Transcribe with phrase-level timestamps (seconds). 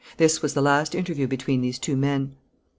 [0.17, 2.35] This was the last interview between these two men.